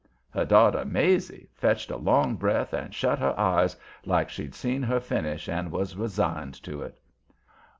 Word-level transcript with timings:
Her 0.31 0.45
daughter 0.45 0.83
"Maizie" 0.83 1.47
fetched 1.53 1.91
a 1.91 1.95
long 1.95 2.35
breath 2.35 2.73
and 2.73 2.91
shut 2.91 3.19
her 3.19 3.39
eyes, 3.39 3.75
like 4.03 4.31
she'd 4.31 4.55
seen 4.55 4.81
her 4.81 4.99
finish 4.99 5.47
and 5.47 5.71
was 5.71 5.95
resigned 5.95 6.55
to 6.63 6.81
it. 6.81 6.97